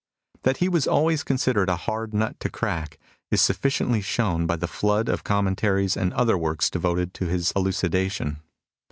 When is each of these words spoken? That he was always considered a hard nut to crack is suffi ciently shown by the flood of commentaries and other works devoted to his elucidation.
That 0.41 0.57
he 0.57 0.67
was 0.67 0.87
always 0.87 1.21
considered 1.21 1.69
a 1.69 1.75
hard 1.75 2.11
nut 2.11 2.39
to 2.39 2.49
crack 2.49 2.97
is 3.29 3.39
suffi 3.39 3.69
ciently 3.69 4.03
shown 4.03 4.47
by 4.47 4.55
the 4.55 4.65
flood 4.67 5.07
of 5.07 5.23
commentaries 5.23 5.95
and 5.95 6.11
other 6.15 6.39
works 6.39 6.71
devoted 6.71 7.13
to 7.13 7.27
his 7.27 7.51
elucidation. 7.55 8.41